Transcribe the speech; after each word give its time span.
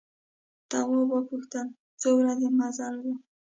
تواب 0.69 1.09
وپوښتل 1.11 1.67
څو 2.01 2.09
ورځې 2.19 2.49
مزل 2.59 2.95
و. 3.03 3.05